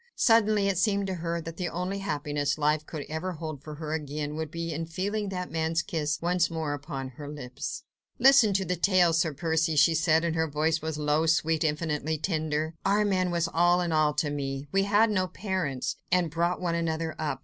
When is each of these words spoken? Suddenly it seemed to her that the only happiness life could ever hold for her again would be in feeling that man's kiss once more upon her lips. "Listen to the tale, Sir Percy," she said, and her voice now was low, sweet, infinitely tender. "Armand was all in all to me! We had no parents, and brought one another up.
Suddenly 0.17 0.67
it 0.67 0.79
seemed 0.79 1.05
to 1.05 1.13
her 1.13 1.39
that 1.41 1.57
the 1.57 1.69
only 1.69 1.99
happiness 1.99 2.57
life 2.57 2.87
could 2.87 3.05
ever 3.07 3.33
hold 3.33 3.61
for 3.63 3.75
her 3.75 3.93
again 3.93 4.35
would 4.35 4.49
be 4.49 4.73
in 4.73 4.87
feeling 4.87 5.29
that 5.29 5.51
man's 5.51 5.83
kiss 5.83 6.19
once 6.19 6.49
more 6.49 6.73
upon 6.73 7.09
her 7.09 7.29
lips. 7.29 7.83
"Listen 8.17 8.51
to 8.53 8.65
the 8.65 8.75
tale, 8.75 9.13
Sir 9.13 9.31
Percy," 9.31 9.75
she 9.75 9.93
said, 9.93 10.25
and 10.25 10.35
her 10.35 10.47
voice 10.47 10.81
now 10.81 10.87
was 10.87 10.97
low, 10.97 11.27
sweet, 11.27 11.63
infinitely 11.63 12.17
tender. 12.17 12.73
"Armand 12.83 13.31
was 13.31 13.47
all 13.53 13.79
in 13.79 13.91
all 13.91 14.15
to 14.15 14.31
me! 14.31 14.67
We 14.71 14.85
had 14.85 15.11
no 15.11 15.27
parents, 15.27 15.97
and 16.11 16.31
brought 16.31 16.59
one 16.59 16.73
another 16.73 17.15
up. 17.19 17.39